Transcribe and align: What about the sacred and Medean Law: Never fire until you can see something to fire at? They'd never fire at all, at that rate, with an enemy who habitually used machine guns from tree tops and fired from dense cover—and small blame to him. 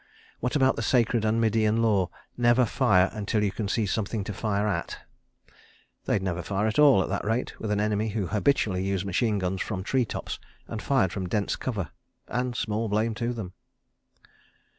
What 0.39 0.55
about 0.55 0.77
the 0.77 0.81
sacred 0.81 1.23
and 1.23 1.39
Medean 1.39 1.79
Law: 1.83 2.09
Never 2.35 2.65
fire 2.65 3.11
until 3.13 3.43
you 3.43 3.51
can 3.51 3.67
see 3.67 3.85
something 3.85 4.23
to 4.23 4.33
fire 4.33 4.65
at? 4.67 4.97
They'd 6.05 6.23
never 6.23 6.41
fire 6.41 6.65
at 6.65 6.79
all, 6.79 7.03
at 7.03 7.09
that 7.09 7.23
rate, 7.23 7.59
with 7.59 7.69
an 7.69 7.79
enemy 7.79 8.09
who 8.09 8.25
habitually 8.25 8.83
used 8.83 9.05
machine 9.05 9.37
guns 9.37 9.61
from 9.61 9.83
tree 9.83 10.05
tops 10.05 10.39
and 10.67 10.81
fired 10.81 11.13
from 11.13 11.29
dense 11.29 11.55
cover—and 11.55 12.55
small 12.55 12.89
blame 12.89 13.13
to 13.13 13.31
him. 13.33 13.53